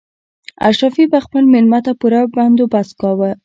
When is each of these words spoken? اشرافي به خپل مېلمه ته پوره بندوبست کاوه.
اشرافي 0.69 1.03
به 1.11 1.19
خپل 1.25 1.43
مېلمه 1.53 1.79
ته 1.85 1.91
پوره 1.99 2.21
بندوبست 2.35 2.93
کاوه. 3.01 3.31